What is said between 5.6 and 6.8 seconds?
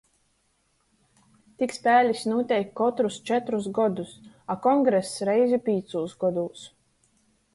pīcūs godūs.